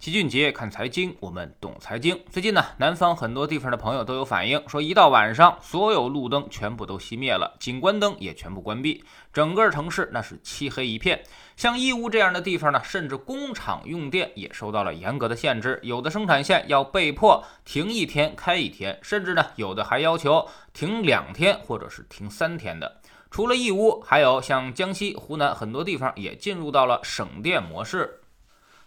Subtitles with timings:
[0.00, 2.18] 齐俊杰看财经，我们懂财经。
[2.30, 11.22] 最近呢，南方很多地方的朋友都有反映，说一到晚上，所有路灯全部都熄灭了，景观灯也全部关闭，整个城市那是漆黑一片。
[11.54, 23.02] 像义乌这样的地方呢，甚至工厂用电也受到了严格的限制，有的生产线要被迫停一天开一天，甚至呢，有的还要求停两天或者是停三天的。
[23.30, 28.16] 除了义乌，还有像江西、湖南很多地方也进入到了省电模式。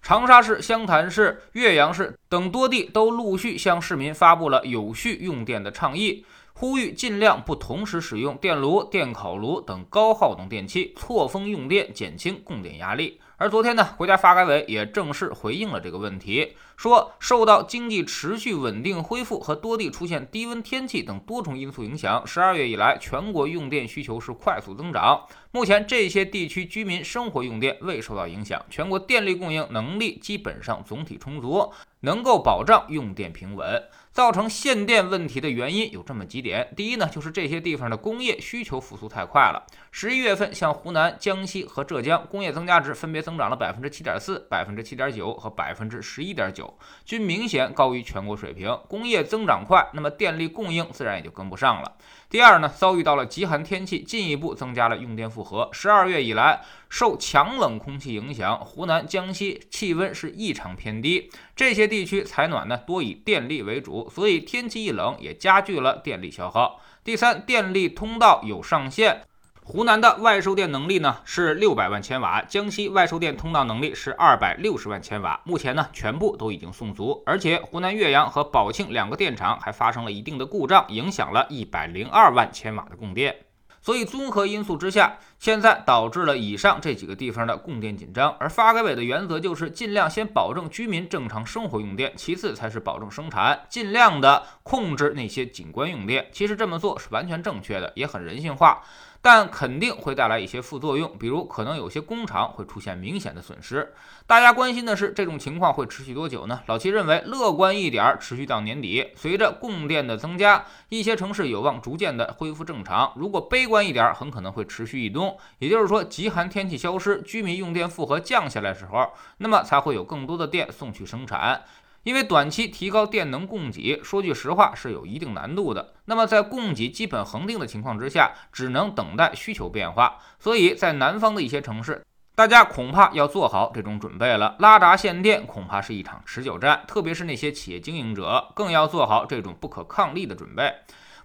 [0.00, 6.24] 长沙市、湘潭市、岳阳市等多地都陆续向市民发布了有序用电的倡议，
[6.60, 13.20] 呼吁尽量不同时使用电炉、电烤炉等高耗能电器，错峰用电，减轻供电压力。
[13.36, 25.24] 而昨天呢，国家发改委也正式回应了这个问题，说受到经济持续稳定恢复和多地出现低温天气等多重因素影响，十二月以来全国用电需求是快速增长。
[25.52, 33.80] 目前这些地区居民生活用电未受到影响，全国电力供应能力基本上总体充足，能够保障用电平稳。
[34.18, 39.64] 造成限电问题的原因有这么几点：第一呢，就是这些地方的工业需求复苏太快了。
[39.92, 48.76] 十一月份，像湖南、江西和浙江工业增加值分别增长了百分之七点四、百分之七点九和百分之十一点九，均明显高于全国水平。
[48.88, 51.96] 工业增长快，那么电力供应自然也就跟不上了。
[52.28, 55.70] 第二呢，遭遇到了极寒天气，进一步增加了用电负荷。
[55.72, 66.80] 十二月以来，受强冷空气影响，湖南、江西气温是异常偏低，这些地区采暖呢多以电力为主，所以天气一冷也加剧了电力消耗。
[67.04, 69.22] 第三，电力通道有上限。
[69.62, 83.36] 湖南的外售电能力呢是六百万千瓦，江西外售电通道能力是二百六十万千瓦，目前呢全部都已经送足，而且湖南岳阳和宝庆两个电厂还发生了一定的故障，影响了一百零二万千瓦的供电。
[83.80, 88.36] 所以综合因素之下，现在导致了以上这几个地方的供电紧张。
[88.38, 96.28] 而发改委的原则就是尽量先保证居民正常生活用电，其次才是保证生产，尽量的控制那些景观用电。
[96.32, 98.82] 其实这么做是完全正确的，也很人性化。
[99.20, 103.92] 但肯定会带来一些副作用，比如可能有些工厂会出现明显的损失。
[104.26, 106.60] 大家关心的是这种情况会持续多久呢？
[106.66, 109.08] 老齐认为，乐观一点，持续到年底。
[109.16, 113.12] 随着供电的增加，一些城市有望逐渐的恢复正常。
[113.16, 115.36] 如果悲观一点，很可能会持续一冬。
[115.58, 121.62] 也就是说，极寒天气消失，居民用电负荷降下来的时候，那么才会有更多的电送去生产。
[122.04, 125.94] 因为短期提高电能供给，说句实话是有一定难度的。
[126.06, 130.18] 那么在供给基本恒定的情况之下，只能等待需求变化。
[130.38, 132.02] 所以在南方的一些城市，
[132.34, 134.56] 大家恐怕要做好这种准备了。
[134.60, 140.72] 拉闸限电恐怕是一场持久战，特别是那些企业经营者，更要做好这种不可抗力的准备。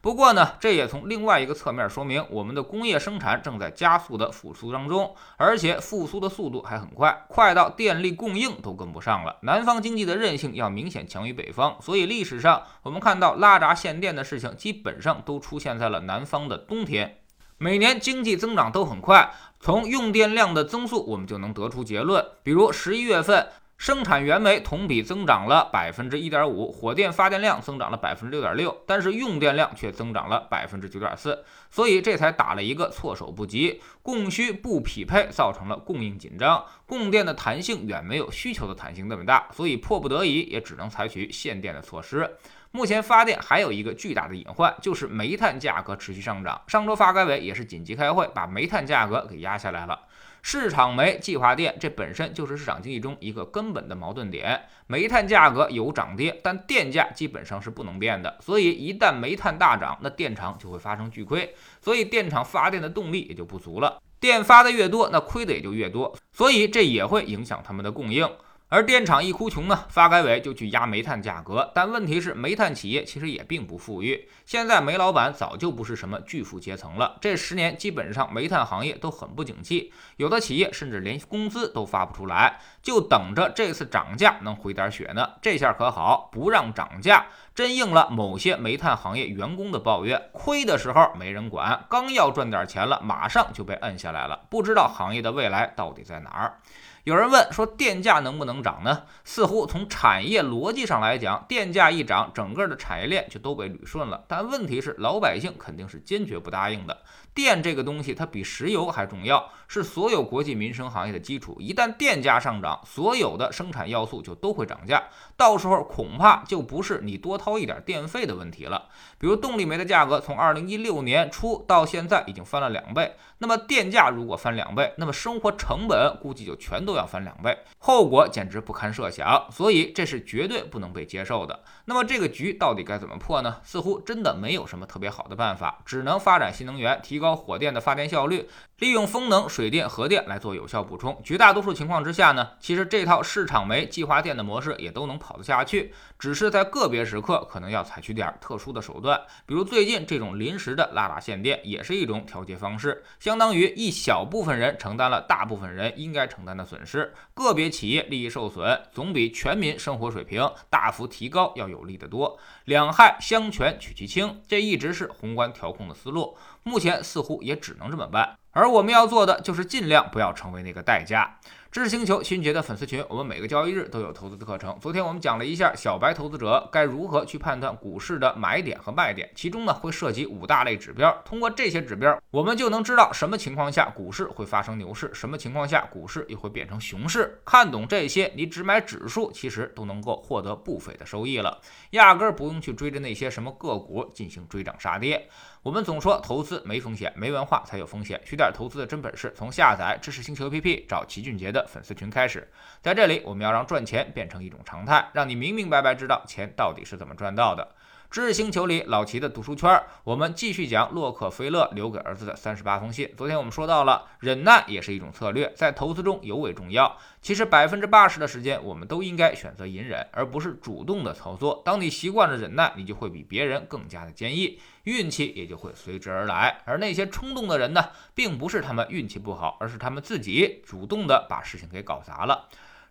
[0.04, 9.38] 不过呢，这也从另外一个侧面说明，我们的工业生产正在加速的复苏当中，而且复苏的速度还很快，快到电力供应都跟不上了。
[9.44, 17.20] 南方经济的韧性要明显强于北方，所以历史上我们看到拉闸限电的事情，基本上都出现在了南方的冬天。
[17.58, 23.48] 每年经济增长都很快，从用电量的增速，我们就能得出结论，比如十一月份。
[23.84, 42.38] 生产原煤同比增长了百分之一点五，火电发电量增长了百分之六点六，但是用电量却增长了百分之九点四，所以这才打了一个措手不及，供需不匹配，造成了供应紧张，供电的弹性远没有需求的弹性那么大，所以迫不得已也只能采取限电的措施。
[42.72, 46.62] 目前发电还有一个巨大的隐患，就是煤炭价格持续上涨。
[46.68, 50.00] 上周发改委也是紧急开会，把煤炭价格给压下来了。
[50.46, 54.62] 市场煤计划电，这本身就是市场经济中一个根本的矛盾点。
[54.88, 58.38] 煤炭价格有涨跌，但电价基本上是不能变的。
[58.42, 63.98] 所以一旦煤炭大涨，那电厂就会发生巨亏，所以电厂发电的动力也就不足了。
[64.20, 68.30] 电发的越多，那亏的也就越多，所以这也会影响他们的供应。
[68.74, 71.72] 而电厂一哭穷呢，发改委就去压煤炭价格。
[71.76, 74.28] 但问题是，煤炭企业其实也并不富裕。
[74.48, 77.16] 现在煤老板早就不是什么巨富阶层了。
[77.22, 85.34] 这十年基本上煤炭行业都很不景气，有的企业甚至连工资都发不出来，就等着这次涨价能回点血呢。
[85.40, 94.48] 这下可好，不让涨价，真应了某些煤炭行业员工的抱怨：亏的时候没人管，刚要赚点钱了，马上就被摁下来了。
[94.50, 96.58] 不知道行业的未来到底在哪儿。
[97.04, 99.04] 有人问说电价能不能涨呢？
[99.26, 104.24] 似乎从产业逻辑上来讲，电价一涨，整个的产业链就都被捋顺了。
[104.26, 106.98] 但问题是，老百姓肯定是坚决不答应的。
[107.34, 111.58] 电这个东西，它比石油还重要，是所有国际民生行业的基础。
[111.60, 115.04] 一旦电价上涨，所有的生产要素就都会涨价，
[115.36, 118.88] 到时候恐怕就不是你多掏一点电费的问题了。
[119.18, 126.93] 比如动力煤的价格，从二零一六年初到现在已经翻了两倍，那么电价如果翻两倍，那么生活成本估计就全都。
[126.94, 131.64] 都要翻两倍，后果简直不堪设想，所以这是绝对不能被接受的。
[131.86, 133.58] 那么这个局到底该怎么破呢？
[133.64, 138.48] 似乎真的没有什么特别好的办法，只能发展新能源，提高火电的发电效率，
[138.84, 141.18] 利用风能、水电、核电来做有效补充。
[141.24, 162.38] 绝大多数情况之下呢，其实这套市场煤计划电的模式也都能跑得下去，只是在个别时刻可能要采取点特殊的手段，比如最近这种临时的拉闸限电，也是一种调节方式，相当于一小部分人承担了大部分人应该承担的损失，个别企业利益受损，总比全民生活水平大幅提高要有利得多。
[162.66, 168.36] 两害相权取其轻，这一直是宏观调控的思路，目前似乎也只能这么办。
[168.54, 171.38] 而我们要做的就是尽量不要成为那个代价。
[171.74, 174.78] 知识星球新杰的粉丝群，我们每个交易日都有投资的课程。
[174.80, 181.12] 昨天我们讲了一下小白投资者该如何去判断股市的买点和卖点，其中呢会涉及五大类指标。
[181.26, 187.42] 通过这些指标，我们就能知道什么情况下股市会发生牛市，什么情况下股市又会变成熊市。
[187.44, 191.60] 看懂这些，你只买指数，其实都能够获得不菲的收益了，
[191.90, 195.28] 压根儿不用去追着那些什么个股进行追涨杀跌。
[195.64, 198.22] 我们总说投资没风险，没文化才有风险。
[198.26, 202.52] 学点投资的真本事，从下载知识星球 APP 找齐俊杰的粉丝群开始，
[202.82, 207.76] 在这里我们要让赚钱变成一种常态，让你明明白白知道钱到底是怎么赚到的。
[208.14, 213.12] 知识星球里老齐的读书圈，我们继续讲洛克菲勒留给儿子的三十八封信。
[213.18, 216.96] 昨天我们说到了，忍耐也是一种策略，在投资中尤为重要。
[217.24, 221.64] 其实百分之八十的时间，我们都应该选择隐忍，而不是主动的操作。
[221.66, 226.62] 当你习惯了忍耐，你就会比别人更加的坚毅，运气也就会随之而来。
[226.66, 227.84] 而那些冲动的人呢，
[228.14, 232.48] 并不是他们运气不好，而是他们自己主动的把事情给搞砸了。